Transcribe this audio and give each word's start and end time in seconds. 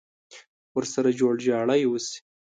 ورسره 0.75 1.09
جوړ 1.19 1.33
جاړی 1.47 1.81
وشي. 1.87 2.19